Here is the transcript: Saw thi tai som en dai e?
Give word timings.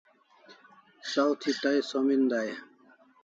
Saw 1.11 1.31
thi 1.41 1.51
tai 1.61 1.77
som 1.89 2.05
en 2.13 2.23
dai 2.31 2.47
e? 2.57 2.59